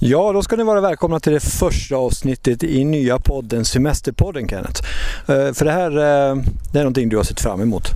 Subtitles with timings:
[0.00, 4.82] Ja, då ska ni vara välkomna till det första avsnittet i nya podden Semesterpodden Kenneth.
[5.28, 6.36] Eh, för det här eh,
[6.72, 7.90] det är någonting du har sett fram emot.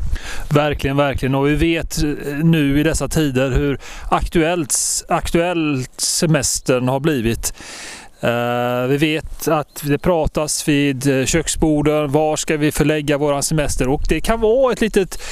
[0.50, 1.34] Verkligen, verkligen.
[1.34, 2.08] Och vi vet eh,
[2.44, 3.80] nu i dessa tider hur
[4.10, 4.74] aktuellt,
[5.08, 7.54] aktuellt semestern har blivit.
[8.88, 12.12] Vi vet att det pratas vid köksborden.
[12.12, 13.88] Var ska vi förlägga vår semester?
[13.88, 15.22] Och det kan vara ett litet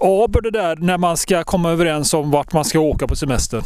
[0.00, 3.62] aber det där när man ska komma överens om vart man ska åka på semestern.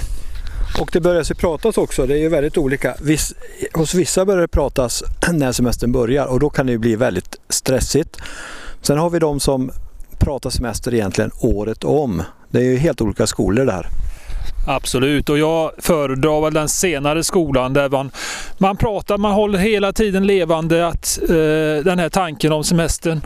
[0.80, 2.94] Och det börjar ju pratas också, det är ju väldigt olika.
[3.00, 3.34] Viss,
[3.72, 7.36] hos vissa börjar det pratas när semestern börjar och då kan det ju bli väldigt
[7.48, 8.16] stressigt.
[8.82, 9.70] Sen har vi de som
[10.18, 12.22] pratar semester egentligen året om.
[12.48, 13.88] Det är ju helt olika skolor där.
[14.66, 18.10] Absolut, och jag föredrar väl den senare skolan där man,
[18.58, 23.20] man pratar, man håller hela tiden levande att eh, den här tanken om semestern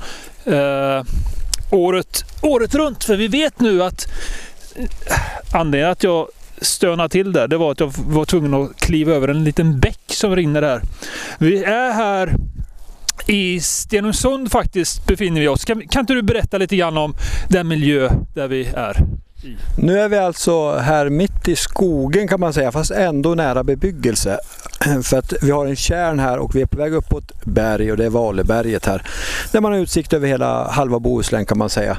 [0.44, 1.04] eh,
[1.70, 3.04] året, året runt.
[3.04, 4.12] För vi vet nu att
[4.76, 4.86] eh,
[5.54, 6.28] anledningen att jag
[6.60, 10.00] stöna till där, det var att jag var tvungen att kliva över en liten bäck
[10.06, 10.82] som rinner här.
[11.38, 12.34] Vi är här
[13.26, 15.64] i Stenungsund faktiskt befinner vi oss.
[15.64, 17.14] Kan, kan inte du berätta lite grann om
[17.48, 18.96] den miljö där vi är?
[19.78, 24.38] Nu är vi alltså här mitt i skogen kan man säga, fast ändå nära bebyggelse.
[25.02, 27.96] För att vi har en kärn här och vi är på väg uppåt berg och
[27.96, 29.02] det är Valeberget här.
[29.52, 31.96] Där man har utsikt över hela halva Bohuslän kan man säga.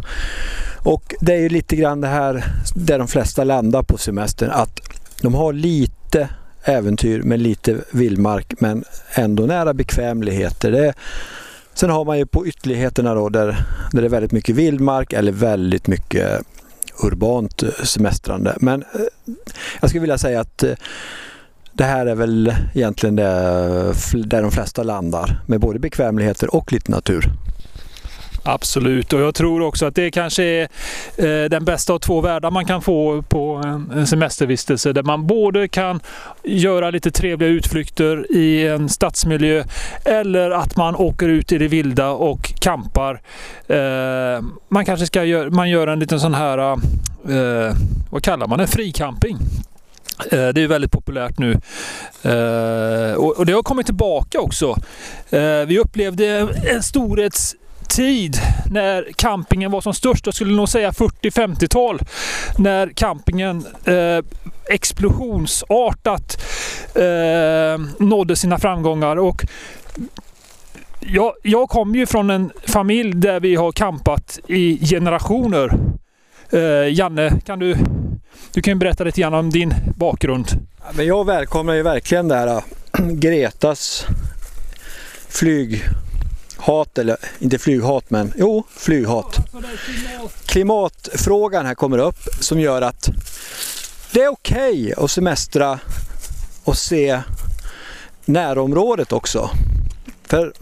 [0.84, 4.80] Och det är ju lite grann det här där de flesta landar på semestern, att
[5.22, 6.30] de har lite
[6.64, 10.72] äventyr med lite vildmark men ändå nära bekvämligheter.
[10.72, 10.94] Det,
[11.74, 15.32] sen har man ju på ytterligheterna då där, där det är väldigt mycket vildmark eller
[15.32, 16.42] väldigt mycket
[17.04, 18.56] urbant semestrande.
[18.60, 19.34] Men eh,
[19.82, 20.74] jag skulle vilja säga att eh,
[21.74, 23.28] det här är väl egentligen det,
[24.14, 27.26] eh, där de flesta landar med både bekvämligheter och lite natur.
[28.44, 30.62] Absolut, och jag tror också att det kanske är
[31.18, 33.62] eh, den bästa av två världar man kan få på
[33.96, 36.00] en semestervistelse där man både kan
[36.44, 39.64] göra lite trevliga utflykter i en stadsmiljö
[40.06, 43.22] eller att man åker ut i det vilda och kampar.
[43.68, 47.76] Eh, man kanske ska göra, man gör en liten sån här, eh,
[48.10, 49.38] vad kallar man det, fricamping.
[50.32, 51.52] Eh, det är väldigt populärt nu
[52.22, 54.76] eh, och det har kommit tillbaka också.
[55.30, 57.56] Eh, vi upplevde en storhets
[57.92, 58.38] tid
[58.70, 62.00] när campingen var som störst, jag skulle nog säga 40-50-tal,
[62.58, 64.20] när campingen eh,
[64.70, 66.44] explosionsartat
[66.96, 69.16] eh, nådde sina framgångar.
[69.16, 69.46] Och
[71.00, 75.72] jag, jag kommer ju från en familj där vi har campat i generationer.
[76.50, 77.78] Eh, Janne, kan du,
[78.54, 80.48] du kan berätta lite grann om din bakgrund?
[80.94, 82.62] Men jag välkomnar ju verkligen det här äh,
[83.12, 84.06] Gretas
[85.30, 85.84] flyg
[86.62, 89.38] hat, eller inte flyghat men jo, flyghat.
[90.46, 93.10] Klimatfrågan här kommer upp som gör att
[94.12, 95.80] det är okej okay att semestra
[96.64, 97.22] och se
[98.26, 99.50] närområdet också.
[100.24, 100.54] För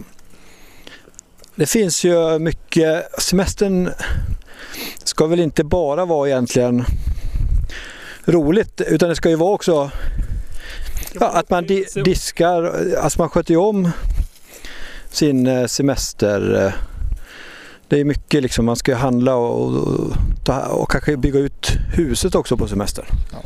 [1.54, 3.90] det finns ju mycket, semestern
[5.04, 6.84] ska väl inte bara vara egentligen
[8.24, 9.90] roligt utan det ska ju vara också
[11.12, 13.90] ja, att man di diskar, alltså man sköter ju om
[15.10, 16.66] sin eh, semester.
[16.66, 16.72] Eh,
[17.88, 22.56] det är mycket liksom, man ska handla och, och, och kanske bygga ut huset också
[22.56, 23.06] på semestern.
[23.32, 23.38] Ja.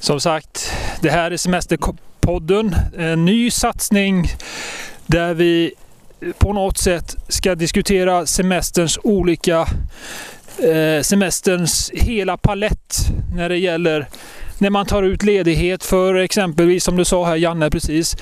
[0.00, 4.28] Som sagt, det här är Semesterpodden, en ny satsning
[5.06, 5.74] där vi
[6.38, 9.68] på något sätt ska diskutera semesterns olika
[10.58, 12.96] eh, semesterns hela palett
[13.34, 14.08] när det gäller
[14.58, 18.16] när man tar ut ledighet för exempelvis som du sa här Janne precis.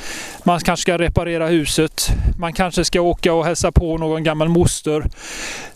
[0.44, 2.08] Man kanske ska reparera huset.
[2.38, 5.06] Man kanske ska åka och hälsa på någon gammal moster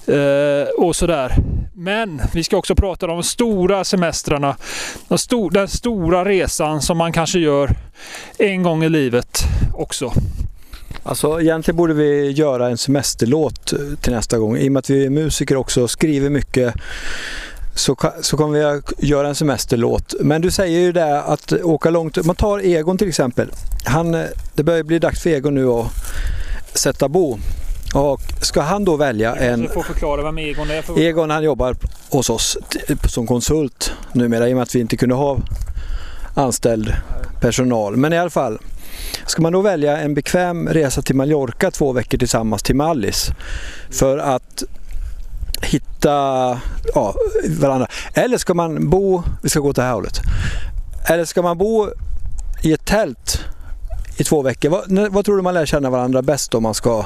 [0.07, 1.35] eh, och sådär.
[1.75, 4.57] Men vi ska också prata om de stora semestrarna.
[5.09, 7.71] Den, stor, den stora resan som man kanske gör
[8.39, 9.39] en gång i livet
[9.75, 10.13] också.
[11.03, 14.57] Alltså egentligen borde vi göra en semesterlåt eh, till nästa gång.
[14.57, 16.75] I och med att vi är musiker också och skriver mycket
[17.79, 20.15] så, så kommer vi att göra en semesterlåt.
[20.21, 22.25] Men du säger ju det att åka långt.
[22.25, 23.51] Man tar Egon till exempel.
[23.85, 24.13] Han,
[24.55, 25.87] det börjar bli dags för Egon nu att
[26.75, 27.39] sätta bo.
[27.95, 29.63] Och ska han då välja en...
[29.63, 30.83] Du får förklara vem Egon är.
[30.83, 30.99] För...
[30.99, 31.77] Egon han jobbar
[32.11, 32.59] hos oss
[33.05, 35.39] som konsult numera i och med att vi inte kunde ha
[36.35, 36.95] anställd
[37.41, 37.97] personal.
[37.97, 38.59] Men i alla fall.
[39.27, 43.31] Ska man då välja en bekväm resa till Mallorca två veckor tillsammans till Mallis
[43.91, 44.65] för att
[45.65, 46.61] hitta
[46.95, 47.15] ja,
[47.59, 47.87] varandra.
[48.15, 50.21] Eller ska man bo, vi ska gå åt det här hållet.
[51.09, 51.89] Eller ska man bo
[52.63, 53.41] i ett tält
[54.17, 54.69] i två veckor?
[54.69, 57.05] Vad, vad tror du man lär känna varandra bäst om man ska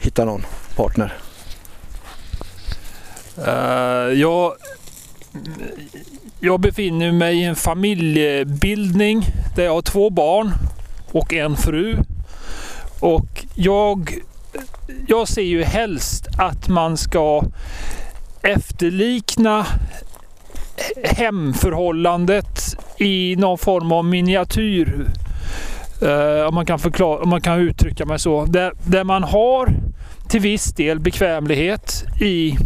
[0.00, 0.42] hitta någon
[0.76, 1.14] partner?
[3.38, 4.52] Uh, jag,
[6.40, 9.26] jag befinner mig i en familjebildning
[9.56, 10.52] där jag har två barn
[11.12, 11.96] och en fru.
[13.00, 14.14] Och jag,
[15.06, 17.42] jag ser ju helst att man ska
[18.42, 19.66] efterlikna
[21.04, 25.06] hemförhållandet i någon form av miniatyr.
[26.02, 28.44] Uh, om, man kan förklara, om man kan uttrycka mig så.
[28.44, 29.68] Där, där man har
[30.28, 32.56] till viss del bekvämlighet i,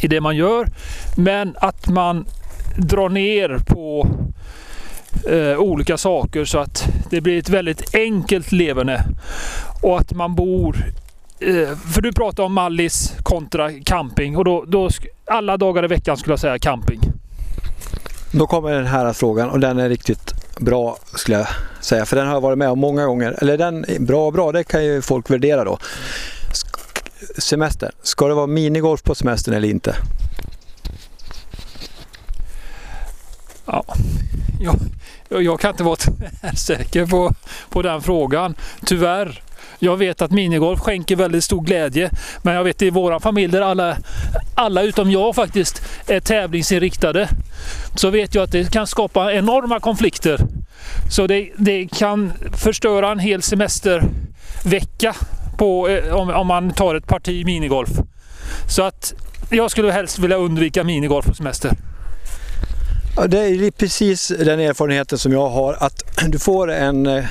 [0.00, 0.66] i det man gör.
[1.16, 2.26] Men att man
[2.76, 4.08] drar ner på
[5.30, 9.04] uh, olika saker så att det blir ett väldigt enkelt leverne.
[9.82, 10.76] Och att man bor
[11.92, 14.90] för du pratar om Mallis kontra camping och då, då
[15.26, 17.00] alla dagar i veckan skulle jag säga camping.
[18.32, 21.46] Då kommer den här frågan och den är riktigt bra skulle jag
[21.80, 22.06] säga.
[22.06, 23.36] För den har jag varit med om många gånger.
[23.38, 25.78] Eller den bra bra, det kan ju folk värdera då.
[27.38, 29.96] Semester, ska det vara minigolf på semestern eller inte?
[33.66, 33.84] Ja,
[34.60, 34.76] jag,
[35.42, 35.96] jag kan inte vara
[36.56, 37.34] säker på,
[37.68, 38.54] på den frågan.
[38.86, 39.42] Tyvärr.
[39.78, 42.10] Jag vet att minigolf skänker väldigt stor glädje.
[42.42, 43.96] Men jag vet i våra familj där alla,
[44.54, 47.28] alla utom jag faktiskt är tävlingsinriktade.
[47.94, 50.40] Så vet jag att det kan skapa enorma konflikter.
[51.10, 55.14] Så det, det kan förstöra en hel semestervecka
[55.58, 57.90] på, eh, om, om man tar ett parti minigolf.
[58.68, 59.14] Så att
[59.50, 61.70] jag skulle helst vilja undvika minigolf på semester.
[63.16, 67.24] Ja, det är precis den erfarenheten som jag har att du får en eh,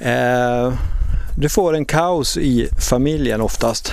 [0.00, 0.74] eh,
[1.36, 3.92] du får en kaos i familjen oftast.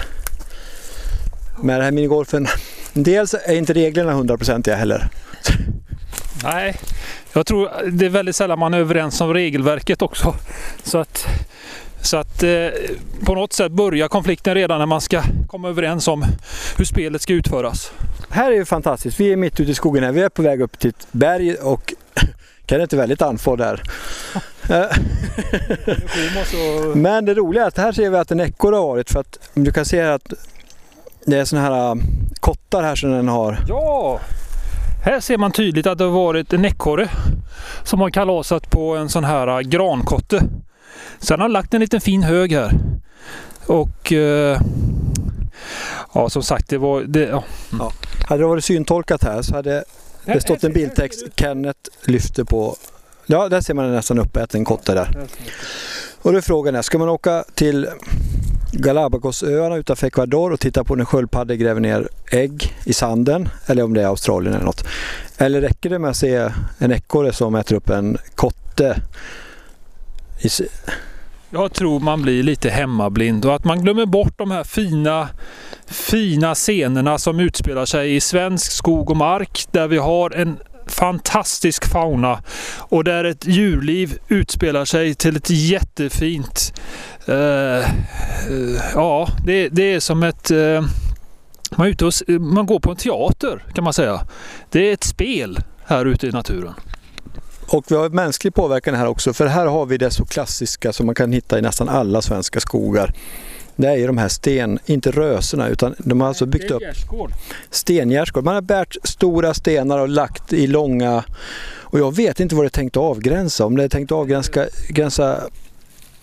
[1.62, 2.48] Med den här minigolfen.
[2.94, 5.10] Dels är inte reglerna hundraprocentiga heller.
[6.44, 6.80] Nej,
[7.34, 10.36] jag tror det är väldigt sällan man är överens om regelverket också.
[10.84, 11.26] Så att,
[12.02, 12.68] så att eh,
[13.26, 16.26] på något sätt börjar konflikten redan när man ska komma överens om
[16.78, 17.92] hur spelet ska utföras.
[18.30, 19.20] Här är ju fantastiskt.
[19.20, 20.12] Vi är mitt ute i skogen här.
[20.12, 21.94] Vi är på väg upp till ett berg och
[22.68, 23.82] Kenneth är väldigt andfådd där.
[26.96, 29.40] Men det roliga är att här ser vi att en ekorre har varit för att
[29.54, 30.34] du kan se att
[31.26, 31.96] det är sådana här äh,
[32.40, 33.60] kottar här som den har.
[33.68, 34.20] Ja!
[35.04, 37.10] Här ser man tydligt att det har varit en ekorre
[37.84, 40.44] som har kalasat på en sån här äh, grankotte.
[41.20, 42.72] Sen har lagt en liten fin hög här.
[43.66, 44.12] Och
[46.14, 47.02] ja, som sagt, det var...
[47.02, 47.44] Det, ja.
[47.80, 47.92] Ja.
[48.28, 49.84] Hade det varit syntolkat här så hade
[50.26, 51.26] det stått en bildtext.
[51.36, 52.76] Kenneth lyfter på
[53.30, 55.28] Ja, där ser man nästan uppäten kotte där.
[56.22, 57.88] Och då är frågan, ska man åka till
[58.72, 63.94] Galapagosöarna utanför Ecuador och titta på när sköldpaddor gräver ner ägg i sanden, eller om
[63.94, 64.88] det är Australien eller något.
[65.38, 69.02] Eller räcker det med att se en ekorre som äter upp en kotte?
[71.50, 75.30] Jag tror man blir lite hemmablind och att man glömmer bort de här fina,
[75.86, 80.58] fina scenerna som utspelar sig i svensk skog och mark där vi har en
[80.92, 82.44] fantastisk fauna
[82.78, 86.74] och där ett djurliv utspelar sig till ett jättefint...
[87.30, 90.52] Uh, uh, ja, det, det, är som ett...
[90.52, 90.82] Uh,
[91.78, 94.22] man, är ute och, man går på en teater kan man säga.
[94.70, 96.74] Det är ett spel här ute i naturen.
[97.68, 101.06] Och vi har mänsklig påverkan här också för här har vi det så klassiska som
[101.06, 103.14] man kan hitta i nästan alla svenska skogar
[103.78, 106.84] det är ju de här sten, inte röserna utan de har alltså byggt upp
[107.70, 108.44] stengärdsgård.
[108.44, 111.24] Man har bärt stora stenar och lagt i långa
[111.90, 113.66] och jag vet inte vad det är tänkt att avgränsa.
[113.66, 115.42] Om det är tänkt att avgränsa gränsa...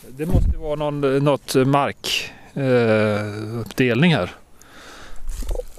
[0.09, 4.35] Det måste vara någon, något markuppdelning eh, här.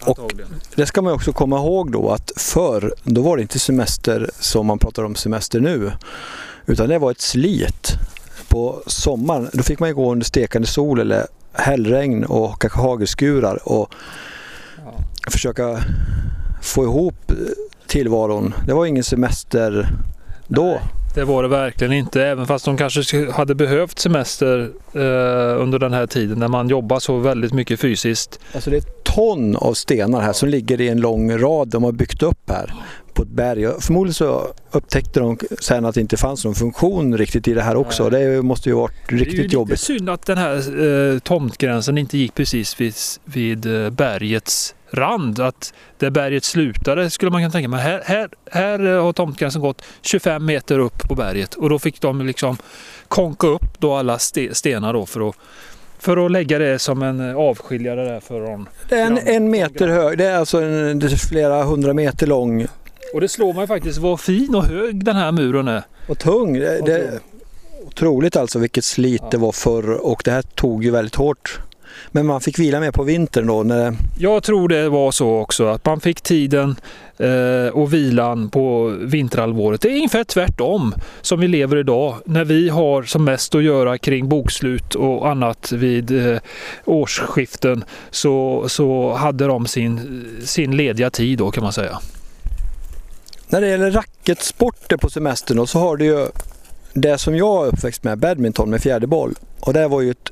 [0.06, 0.32] Och
[0.76, 4.66] det ska man också komma ihåg då att förr, då var det inte semester som
[4.66, 5.92] man pratar om semester nu.
[6.66, 7.92] Utan det var ett slit.
[8.48, 13.94] På sommaren, då fick man gå under stekande sol eller hällregn och kanske hagelskurar och
[14.86, 14.94] ja.
[15.32, 15.80] försöka
[16.62, 17.32] få ihop
[17.88, 18.54] tillvaron.
[18.68, 19.88] Det var ingen semester
[20.48, 20.66] då.
[20.66, 20.80] Nej,
[21.16, 22.24] det var det verkligen inte.
[22.24, 27.00] Även fast de kanske hade behövt semester eh, under den här tiden när man jobbar
[27.00, 28.40] så väldigt mycket fysiskt.
[28.54, 31.92] Alltså det är ton av stenar här som ligger i en lång rad de har
[31.92, 32.74] byggt upp här
[33.16, 33.68] på ett berg.
[33.80, 37.76] Förmodligen så upptäckte de sen att det inte fanns någon funktion riktigt i det här
[37.76, 38.10] också.
[38.10, 38.26] Nej.
[38.26, 39.88] Det måste ju varit riktigt jobbigt.
[39.88, 42.96] Det är ju lite synd att den här eh, tomtgränsen inte gick precis vid,
[43.26, 45.40] vid eh, bergets rand.
[45.40, 49.62] Att där berget slutade skulle man kunna tänka Men här, här, här eh, har tomtgränsen
[49.62, 52.58] gått 25 meter upp på berget och då fick de liksom
[53.08, 55.36] konka upp då alla stenar då för att
[56.00, 58.42] för att lägga det som en eh, avskiljare där för
[58.90, 62.68] en, en meter hög, det är alltså en, det är flera hundra meter lång
[63.14, 65.84] och det slår mig faktiskt vad fin och hög den här muren är.
[66.08, 66.54] Och tung.
[66.54, 67.20] Det, det är
[67.88, 69.30] otroligt alltså vilket slit ja.
[69.32, 71.60] det var förr och det här tog ju väldigt hårt
[72.12, 73.64] Men man fick vila mer på vintern då?
[73.64, 73.96] När...
[74.20, 76.76] Jag tror det var så också, att man fick tiden
[77.18, 79.82] eh, och vilan på vinterhalvåret.
[79.82, 83.98] Det är ungefär tvärtom som vi lever idag när vi har som mest att göra
[83.98, 86.40] kring bokslut och annat vid eh,
[86.86, 92.00] årsskiften så, så hade de sin, sin lediga tid då kan man säga.
[93.50, 96.28] När det gäller racketsporter på semestern då, så har du ju
[96.94, 99.36] det som jag är uppväxt med, badminton med fjäderboll.
[99.60, 100.32] Och det var ju ett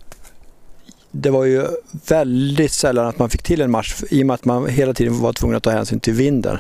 [1.16, 1.68] det var ju
[2.08, 5.20] väldigt sällan att man fick till en match i och med att man hela tiden
[5.20, 6.58] var tvungen att ta hänsyn till vinden.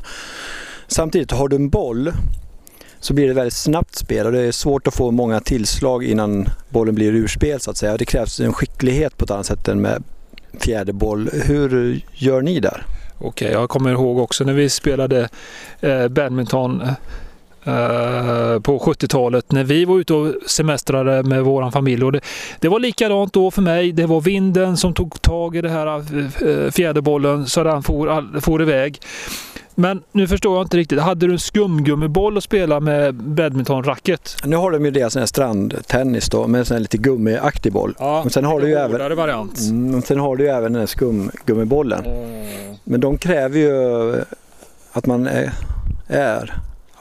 [0.87, 2.11] Samtidigt, har du en boll
[2.99, 6.49] så blir det väldigt snabbt spel och det är svårt att få många tillslag innan
[6.69, 7.97] bollen blir urspel så att säga.
[7.97, 10.03] Det krävs en skicklighet på ett annat sätt än med
[10.59, 11.29] fjäderboll.
[11.33, 12.85] Hur gör ni där?
[13.25, 15.29] Okej, jag kommer ihåg också när vi spelade
[15.81, 16.93] eh, badminton eh,
[18.63, 22.03] på 70-talet när vi var ute och semestrade med vår familj.
[22.03, 22.21] Och det,
[22.59, 23.91] det, var likadant då för mig.
[23.91, 28.61] Det var vinden som tog tag i det här eh, fjäderbollen så den for, for
[28.61, 28.99] iväg.
[29.75, 30.99] Men nu förstår jag inte riktigt.
[30.99, 34.35] Hade du en skumgummiboll att spela med badmintonracket?
[34.45, 37.95] Nu har de ju det sån här strandtennis då med en lite gummiaktig boll.
[37.99, 39.59] Ja, men sen har du ju även, variant.
[39.59, 42.05] Mm, sen har du ju även den här skumgummibollen.
[42.05, 42.75] Mm.
[42.83, 44.15] Men de kräver ju
[44.91, 45.51] att man är,
[46.07, 46.53] är,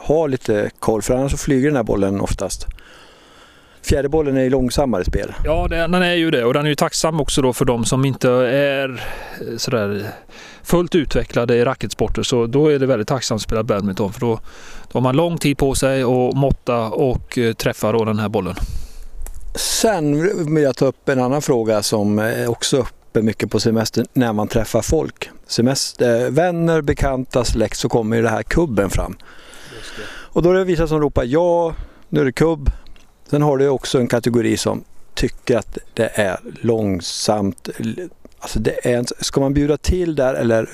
[0.03, 2.67] har lite koll för annars så flyger den här bollen oftast.
[3.83, 5.35] Fjäderbollen är ju långsammare spel.
[5.45, 8.05] Ja, den är ju det och den är ju tacksam också då för de som
[8.05, 9.05] inte är
[9.57, 10.07] sådär
[10.63, 14.41] fullt utvecklade i racketsporter så då är det väldigt tacksamt att spela badminton för då,
[14.93, 18.29] då har man lång tid på sig att måtta och eh, träffa då den här
[18.29, 18.55] bollen.
[19.55, 24.07] Sen vill jag ta upp en annan fråga som är också uppe mycket på semester
[24.13, 25.31] när man träffar folk.
[25.47, 29.17] Semester, vänner, bekanta, släkt så kommer ju det här kubben fram.
[30.07, 31.75] Och då är det vissa som ropar ja,
[32.09, 32.71] nu är det kubb.
[33.31, 34.85] Sen har du också en kategori som
[35.15, 37.69] tycker att det är långsamt,
[38.39, 40.69] Alltså det är, ska man bjuda till där eller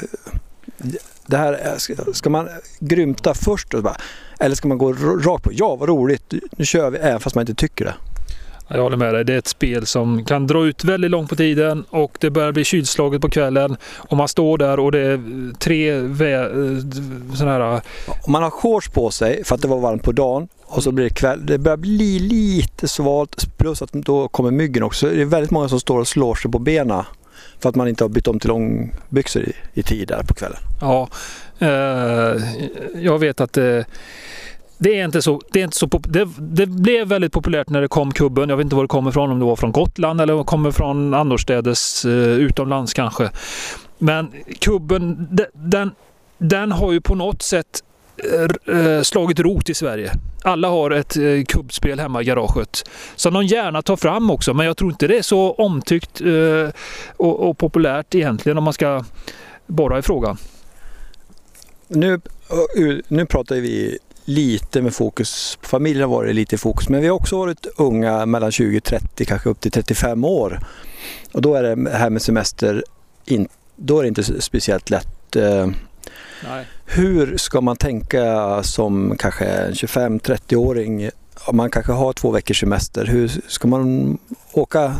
[1.26, 2.48] det här, ska man
[2.80, 3.96] grymta först och bara,
[4.40, 5.50] eller ska man gå rakt på?
[5.54, 7.94] Ja, vad roligt, nu kör vi, även fast man inte tycker det.
[8.68, 9.24] Jag håller med dig.
[9.24, 12.52] Det är ett spel som kan dra ut väldigt långt på tiden och det börjar
[12.52, 13.76] bli kylslaget på kvällen.
[13.96, 15.20] Och man står där och det är
[15.58, 16.00] tre
[17.36, 17.80] sådana här...
[18.22, 20.92] Om man har shorts på sig för att det var varmt på dagen och så
[20.92, 21.46] blir det kväll.
[21.46, 25.08] Det börjar bli lite svalt plus att då kommer myggen också.
[25.08, 27.04] Det är väldigt många som står och slår sig på benen
[27.60, 30.58] för att man inte har bytt om till långbyxor i, i tid där på kvällen.
[30.80, 31.08] Ja,
[31.58, 32.42] eh,
[32.94, 33.84] jag vet att det,
[34.78, 37.88] det är inte så, det, är inte så det, det, blev väldigt populärt när det
[37.88, 38.48] kom kubben.
[38.48, 41.14] Jag vet inte var det kommer ifrån, om det var från Gotland eller kommer från
[41.14, 43.30] annorstädes eh, utomlands kanske.
[43.98, 45.90] Men kubben, den,
[46.38, 47.82] den har ju på något sätt
[48.32, 50.12] eh, eh, slagit rot i Sverige.
[50.42, 54.54] Alla har ett eh, kubbspel hemma i garaget som de gärna tar fram också.
[54.54, 56.70] Men jag tror inte det är så omtyckt eh,
[57.16, 59.04] och, och populärt egentligen om man ska
[59.66, 60.36] borra i frågan.
[61.88, 62.20] Nu,
[63.08, 67.14] nu pratar vi lite med fokus, familjen har varit lite i fokus, men vi har
[67.14, 70.60] också varit unga mellan 20 30, kanske upp till 35 år.
[71.32, 72.84] Och då är det här med semester,
[73.24, 75.36] in, då är det inte speciellt lätt
[76.44, 76.66] Nej.
[76.86, 81.10] Hur ska man tänka som kanske en 25-30-åring?
[81.52, 83.06] Man kanske har två veckors semester.
[83.06, 84.18] Hur ska man
[84.52, 84.96] åka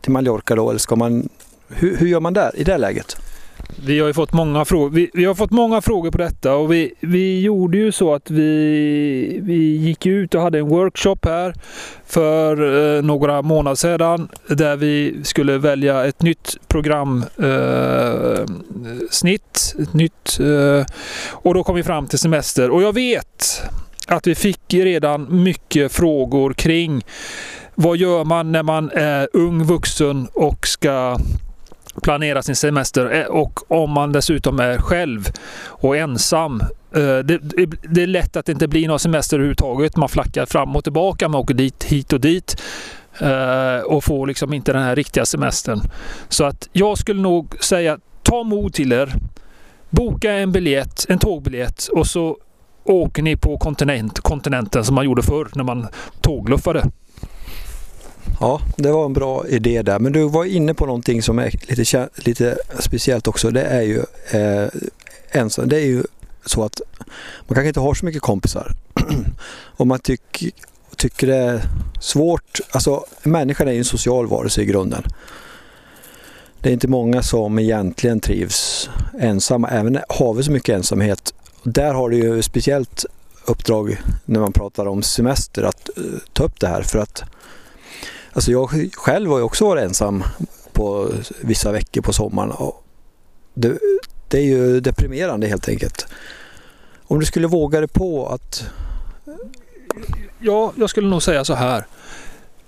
[0.00, 0.70] till Mallorca då?
[0.70, 1.28] Eller ska man,
[1.68, 3.16] hur, hur gör man där i det läget?
[3.86, 4.90] Vi har fått många frågor.
[4.90, 8.30] Vi, vi, har fått många frågor på detta och vi, vi gjorde ju så att
[8.30, 11.54] vi, vi gick ut och hade en workshop här
[12.06, 17.24] för eh, några månader sedan där vi skulle välja ett nytt programsnitt.
[19.76, 20.84] Eh, ett nytt, eh,
[21.30, 23.62] och då kom vi fram till semester och jag vet
[24.06, 27.04] att vi fick redan mycket frågor kring
[27.74, 31.18] vad gör man när man är ung vuxen och ska
[32.02, 35.28] planera sin semester eh, och om man dessutom är själv
[35.66, 36.60] och ensam.
[36.94, 37.38] Eh, det,
[37.82, 39.96] det, är lätt att det inte blir någon semester överhuvudtaget.
[39.96, 42.62] Man flackar fram och tillbaka, man åker dit, hit och dit
[43.18, 45.80] eh, och får liksom inte den här riktiga semestern.
[46.28, 49.14] Så att jag skulle nog säga ta mod till er.
[49.90, 52.38] Boka en biljett, en tågbiljett och så
[52.84, 55.86] åker ni på kontinent, kontinenten som man gjorde förr när man
[56.20, 56.90] tågluffade.
[58.40, 59.98] Ja, det var en bra idé där.
[59.98, 63.50] Men du var inne på någonting som är lite, lite speciellt också.
[63.50, 63.98] Det är ju
[64.30, 64.68] eh,
[65.30, 65.68] ensam.
[65.68, 66.04] Det är ju
[66.46, 66.80] så att
[67.46, 68.72] man kanske inte har så mycket kompisar.
[69.76, 70.50] och man tycker
[70.96, 71.62] tycker det är
[72.00, 72.60] svårt.
[72.70, 75.02] Alltså människan är ju en social varelse i grunden.
[76.60, 79.68] Det är inte många som egentligen trivs ensamma.
[79.68, 81.34] Även har vi så mycket ensamhet.
[81.62, 83.04] Där har du ju speciellt
[83.46, 87.24] uppdrag när man pratar om semester att uh, ta upp det här för att
[88.34, 90.24] Alltså jag själv har ju också varit ensam
[90.72, 91.08] på
[91.40, 92.52] vissa veckor på sommaren.
[93.54, 93.78] Det,
[94.28, 96.06] det är ju deprimerande helt enkelt.
[97.06, 98.64] Om du skulle våga dig på att...
[100.38, 101.86] Ja, jag skulle nog säga så här.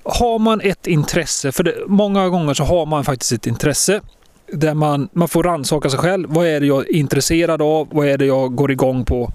[0.02, 4.00] Har man ett intresse, för det, många gånger så har man faktiskt ett intresse
[4.52, 6.28] där man, man får rannsaka sig själv.
[6.30, 7.88] Vad är det jag är intresserad av?
[7.90, 9.32] Vad är det jag går igång på?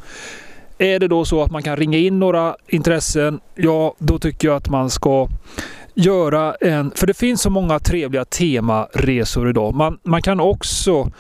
[0.77, 4.57] Är det då så att man kan ringa in några intressen, ja då tycker jag
[4.57, 5.27] att man ska
[5.93, 6.91] göra en...
[6.95, 9.75] För det finns så många trevliga temaresor idag.
[9.75, 11.11] Man, man kan också...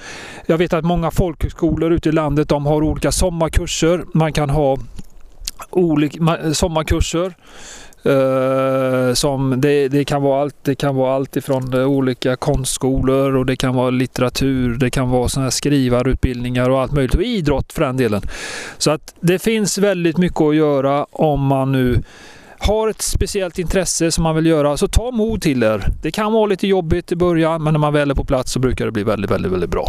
[0.45, 4.05] Jag vet att många folkhögskolor ute i landet de har olika sommarkurser.
[4.13, 4.77] Man kan ha
[5.69, 7.33] olika sommarkurser.
[8.05, 13.35] Uh, som det, det, kan vara allt, det kan vara allt ifrån eh, olika konstskolor
[13.35, 17.15] och det kan vara litteratur, det kan vara såna här skrivarutbildningar och allt möjligt.
[17.15, 18.21] Och idrott för den delen.
[18.77, 22.03] Så att det finns väldigt mycket att göra om man nu
[22.61, 25.87] har ett speciellt intresse som man vill göra, så ta mod till er.
[26.01, 28.59] Det kan vara lite jobbigt i början, men när man väl är på plats så
[28.59, 29.87] brukar det bli väldigt, väldigt, väldigt bra.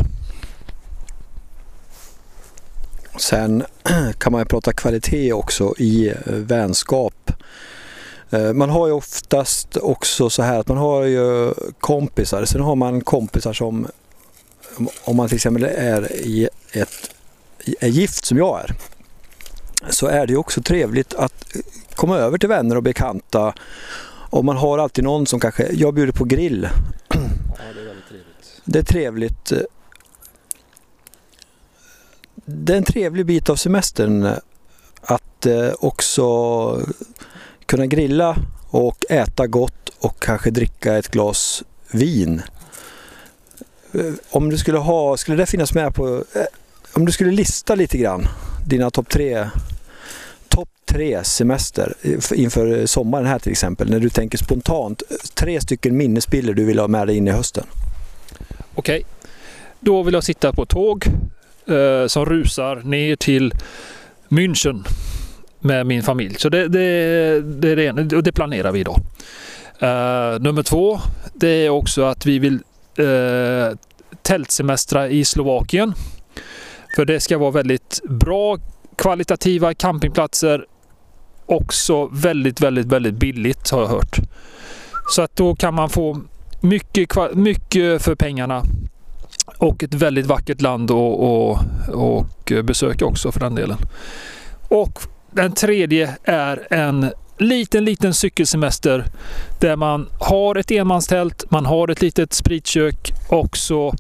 [3.19, 3.65] Sen
[4.19, 7.33] kan man ju prata kvalitet också i eh, vänskap.
[8.31, 12.45] Eh, man har ju oftast också så här att man har ju kompisar.
[12.45, 13.87] Sen har man kompisar som
[15.05, 17.11] om man till exempel är i ett
[17.81, 18.77] är gift som jag är
[19.91, 21.57] så är det ju också trevligt att
[21.95, 23.55] komma över till vänner och bekanta.
[24.31, 26.69] Och man har alltid någon som kanske, jag bjuder på grill.
[27.09, 27.19] Ja,
[27.75, 28.61] det är väldigt trevligt.
[28.65, 29.53] Det är trevligt.
[32.45, 34.29] Det är en trevlig bit av semestern
[35.03, 36.87] att eh, också
[37.67, 38.37] kunna grilla
[38.71, 42.43] och äta gott och kanske dricka ett glas vin.
[43.93, 46.43] Eh, om du skulle ha, skulle det finnas med på, eh,
[46.93, 48.29] om du skulle lista lite grann
[48.67, 49.49] dina topp tre
[50.53, 55.17] topp tre semester eh, inför eh, sommaren här till exempel, när du tänker spontant, eh,
[55.35, 57.65] tre stycken minnesbilder du vill ha med dig in i hösten?
[58.75, 59.03] Okej, okay.
[59.81, 61.07] då vill jag sitta på tåg
[61.67, 63.55] eh, som rusar ner till
[64.29, 64.85] München
[65.61, 66.35] med min familj.
[66.39, 69.01] Så det, det, det, det, det planerar vi idag.
[69.79, 71.01] Eh, nummer två,
[71.35, 72.59] det är också att vi vill
[72.97, 73.77] eh,
[74.23, 75.95] tältsemestra i Slovakien.
[76.97, 78.59] För det ska vara väldigt bra
[78.97, 80.67] kvalitativa campingplatser.
[81.47, 84.19] Också väldigt, väldigt, väldigt billigt har jag hört.
[85.11, 86.21] Så att då kan man få
[86.61, 88.63] mycket, mycket för pengarna
[89.59, 93.79] och ett väldigt vackert land och, och, och besöka också för den delen.
[94.69, 94.99] Och
[95.31, 99.05] den tredje är en liten, liten cykelsemester
[99.61, 103.95] där man har ett enmanstält, man har ett litet spritkök och så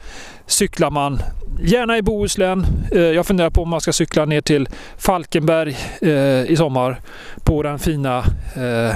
[0.46, 1.22] cyklar man
[1.60, 2.66] gärna i Bohuslän.
[2.92, 7.00] Eh, jag funderar på om man ska cykla ner till Falkenberg eh, i sommar
[7.44, 8.18] på den fina
[8.54, 8.94] eh,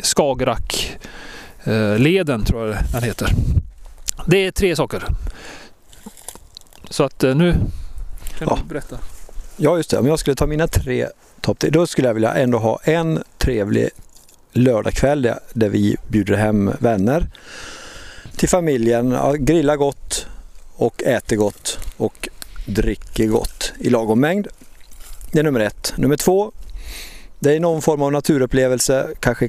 [0.00, 3.28] Skagerrak-leden tror jag den heter.
[4.26, 5.04] Det är tre saker.
[6.90, 7.54] Så att nu
[8.38, 8.58] kan ja.
[8.62, 8.98] du berätta.
[9.56, 11.06] Ja just det, om jag skulle ta mina tre
[11.40, 13.90] topp då skulle jag vilja ändå ha en trevlig
[14.52, 17.26] lördagkväll där, vi bjuder hem vänner
[18.36, 20.26] till familjen, grilla gott
[20.76, 22.28] och äter gott och
[22.66, 24.48] dricker gott i lagom mängd.
[25.32, 25.94] Det är nummer ett.
[25.96, 26.52] Nummer två,
[27.38, 29.48] det är någon form av naturupplevelse, kanske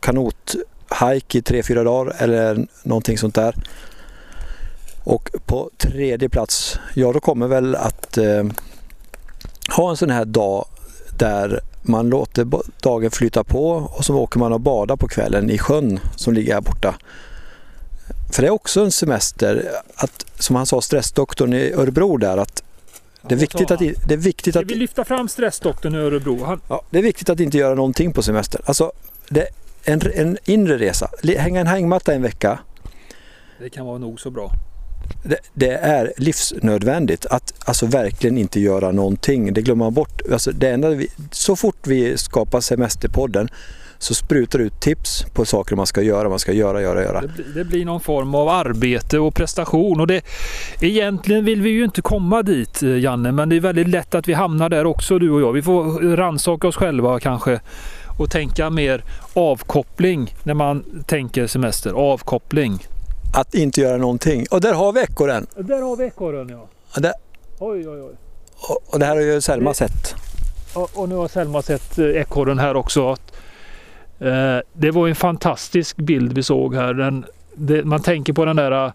[0.00, 3.54] kanothajk i tre, fyra dagar eller någonting sånt där.
[5.04, 8.44] Och på tredje plats, ja då kommer väl att eh,
[9.76, 10.66] ha en sån här dag
[11.18, 12.46] där man låter
[12.82, 16.54] dagen flyta på och så åker man och badar på kvällen i sjön som ligger
[16.54, 16.94] här borta.
[18.32, 22.62] För det är också en semester, att, som han sa, stressdoktorn i Örebro där, att
[23.28, 23.78] det är viktigt att...
[23.78, 24.64] Det är viktigt att...
[24.64, 26.44] Vi lyfta fram stressdoktorn i Örebro.
[26.44, 26.60] Han...
[26.68, 28.62] Ja, det är viktigt att inte göra någonting på semestern.
[28.66, 28.92] Alltså,
[29.28, 29.48] det
[29.84, 31.10] en, en inre resa.
[31.38, 32.58] Hänga en hängmatta en vecka.
[33.58, 34.50] Det kan vara nog så bra.
[35.22, 39.52] Det, det, är livsnödvändigt att alltså verkligen inte göra någonting.
[39.52, 40.22] Det glömmer man bort.
[40.32, 43.48] Alltså det enda vi, så fort vi skapar Semesterpodden
[43.98, 47.20] så sprutar ut tips på saker man ska göra, man ska göra, göra, göra.
[47.20, 50.24] Det, det, blir någon form av arbete och prestation och det,
[50.80, 54.28] egentligen vill vi ju inte komma dit eh, Janne, men det är väldigt lätt att
[54.28, 55.52] vi hamnar där också du och jag.
[55.52, 57.60] Vi får rannsaka oss själva kanske
[58.18, 61.92] och tänka mer avkoppling när man tänker semester.
[61.92, 62.86] Avkoppling.
[63.32, 64.46] Att inte göra någonting.
[64.50, 65.46] Och där har vi ekorren.
[65.56, 66.68] Där har vi ekorren ja.
[66.94, 67.12] Och där...
[67.58, 68.14] Oj oj oj.
[68.68, 70.14] Och, och det här har ju Selma sett.
[70.74, 73.16] Och, och nu har Selma sett eh, ekorren här också.
[74.18, 76.94] Eh, det var en fantastisk bild vi såg här.
[76.94, 78.92] Den, det, man tänker på den där eh,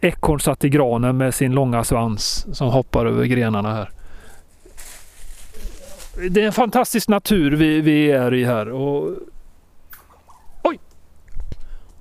[0.00, 3.90] ekorren satt i granen med sin långa svans som hoppar över grenarna här.
[6.30, 8.68] Det är en fantastisk natur vi, vi är i här.
[8.68, 9.10] Och...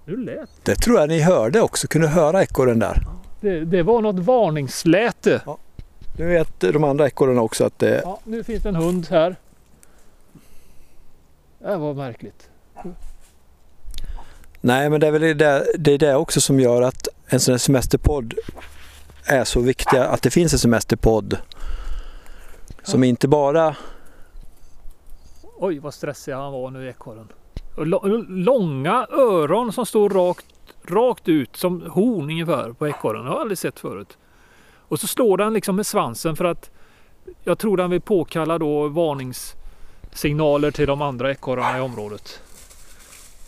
[0.06, 3.08] Nu lät Det tror jag ni hörde också, kunde höra ekorren där.
[3.42, 3.66] det.
[3.66, 5.42] Det var något varningsläte.
[6.18, 8.02] Nu vet de andra ekorrarna också att det...
[8.04, 9.36] Ja, nu finns det en hund här.
[11.60, 12.50] Det var märkligt.
[14.62, 17.52] Nej men det är väl det, det, är det också som gör att en sån
[17.52, 18.34] här semesterpodd
[19.26, 19.98] är så viktig.
[19.98, 21.38] Att det finns en semesterpodd
[22.84, 23.76] som inte bara...
[25.58, 27.28] Oj vad stressig han var nu ekorren.
[28.28, 30.46] Långa öron som står rakt,
[30.88, 33.24] rakt ut som horn ungefär på ekorren.
[33.24, 34.18] Det har jag aldrig sett förut.
[34.88, 36.72] Och så slår den liksom med svansen för att
[37.44, 42.40] jag tror den vill påkalla då varningssignaler till de andra ekorrarna i området.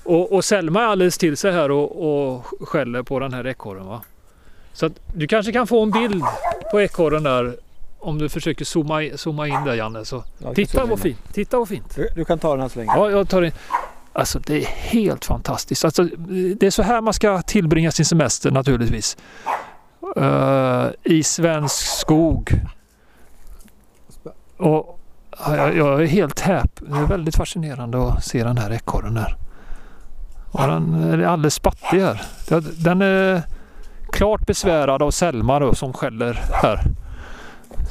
[0.04, 3.88] Och, och Selma är alldeles till sig här och, och skäller på den här ekorren.
[3.88, 4.02] Va?
[4.74, 6.24] Så att du kanske kan få en bild
[6.72, 7.56] på ekorren där
[8.00, 10.06] om du försöker zooma, zooma in där Janne.
[10.06, 10.24] Så.
[10.56, 11.34] Titta vad fint!
[11.34, 11.96] Titta vad fint!
[11.96, 12.92] Du, du kan ta den här så länge.
[12.96, 13.52] Ja, jag tar in.
[14.16, 15.86] Alltså det är helt fantastiskt.
[15.86, 16.04] Alltså,
[16.58, 19.18] det är så här man ska tillbringa sin semester naturligtvis.
[20.18, 22.62] Uh, I svensk skog.
[24.58, 25.00] Och
[25.48, 26.72] jag, jag är helt häp.
[26.80, 29.38] Det är väldigt fascinerande att se den här ekorren här.
[30.52, 32.22] Och den är alldeles spattig här.
[32.84, 33.42] Den är
[34.12, 36.82] klart besvärad av Selma då, som skäller här.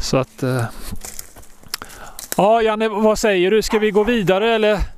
[0.00, 0.42] Så att...
[0.42, 0.64] Uh...
[2.36, 3.62] Ja Janne, vad säger du?
[3.62, 4.93] Ska vi gå vidare eller?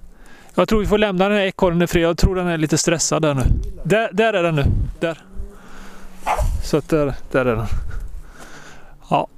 [0.59, 2.03] Jag tror vi får lämna den här ekorren i fred.
[2.03, 3.42] Jag tror den är lite stressad där nu.
[3.85, 4.64] Där, där är den nu.
[5.01, 5.19] Där.
[6.64, 7.66] Så att där, där är den.
[9.11, 9.29] Ja.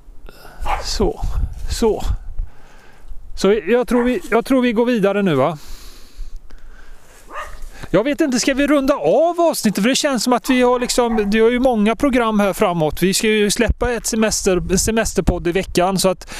[0.84, 1.20] Så.
[1.70, 2.02] Så.
[3.36, 5.58] Så jag tror vi, jag tror vi går vidare nu va?
[7.90, 9.82] Jag vet inte, ska vi runda av avsnittet?
[9.82, 13.02] För det känns som att vi har liksom, det har ju många program här framåt.
[13.02, 16.30] Vi ska ju släppa ett semester, semesterpodd i veckan så att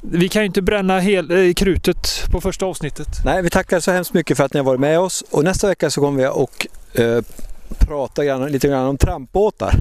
[0.00, 3.08] vi kan ju inte bränna hel, eh, krutet på första avsnittet.
[3.24, 5.68] Nej, vi tackar så hemskt mycket för att ni har varit med oss och nästa
[5.68, 7.22] vecka så kommer vi och eh,
[7.78, 9.74] prata grann, lite grann om trampbåtar.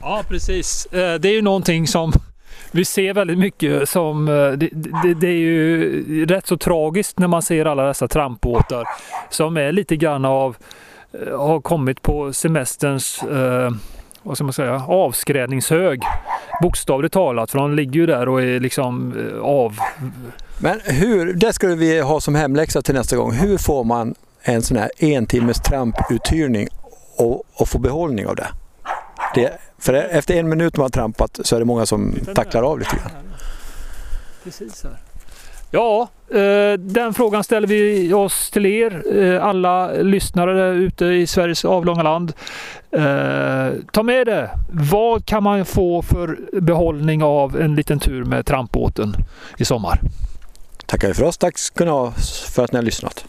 [0.00, 0.86] Ja, precis.
[0.86, 2.12] Eh, Det är ju någonting som
[2.70, 4.28] vi ser väldigt mycket som...
[4.28, 8.88] Eh, det, det, det är ju rätt så tragiskt när man ser alla dessa trampbåtar
[9.30, 10.56] som är lite grann av...
[11.12, 13.22] Eh, har kommit på semesterns...
[13.22, 13.70] Eh,
[14.22, 14.84] vad ska man säga?
[14.88, 16.02] Avskrädningshög.
[16.62, 17.50] Bokstavligt talat.
[17.50, 19.78] För de ligger ju där och är liksom eh, av...
[20.58, 23.32] Men hur, det skulle vi ha som hemläxa till nästa gång.
[23.32, 26.68] Hur får man en sån här en timmes tramputhyrning
[27.16, 28.48] och, och få behållning av det?
[29.34, 29.58] det?
[29.82, 32.96] För efter en minut man har trampat så är det många som tacklar av lite
[32.96, 33.10] grann.
[34.44, 34.96] Precis här.
[35.70, 41.64] Ja, eh, den frågan ställer vi oss till er, eh, alla lyssnare ute i Sveriges
[41.64, 42.32] avlånga land.
[42.90, 44.50] Eh, ta med det.
[44.72, 49.16] Vad kan man få för behållning av en liten tur med trampbåten
[49.58, 50.00] i sommar?
[50.86, 51.38] Tackar vi för oss.
[51.38, 52.12] Tack ska ni ha
[52.54, 53.24] för att ni har lyssnat.